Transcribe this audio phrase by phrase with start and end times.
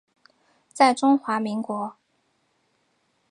[0.73, 1.95] 在中华民国。